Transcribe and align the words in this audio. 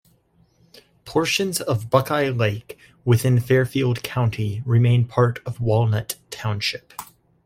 Portions 1.05 1.61
of 1.61 1.91
Buckeye 1.91 2.29
Lake 2.29 2.75
within 3.05 3.39
Fairfield 3.39 4.01
County 4.01 4.63
remain 4.65 5.05
part 5.05 5.37
of 5.45 5.59
Walnut 5.61 6.15
Township. 6.31 6.91